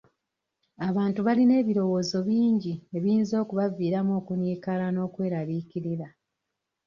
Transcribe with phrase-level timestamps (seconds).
[0.87, 6.07] Abantu balina ebirowoozo bingi ebiyinza okubaviiramu okunyiikaala n'okweraliikirira.